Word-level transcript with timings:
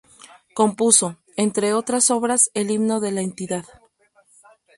Compuso, 0.55 1.17
entre 1.37 1.75
otras 1.75 2.09
obras, 2.09 2.49
el 2.55 2.71
himno 2.71 3.01
de 3.01 3.11
la 3.11 3.21
entidad. 3.21 3.65